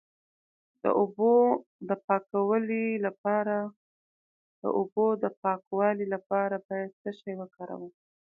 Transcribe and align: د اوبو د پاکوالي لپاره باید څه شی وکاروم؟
د 0.83 0.85
اوبو 0.99 1.33
د 5.23 5.27
پاکوالي 5.43 6.05
لپاره 6.25 6.55
باید 6.67 6.91
څه 7.01 7.09
شی 7.19 7.33
وکاروم؟ 7.41 7.91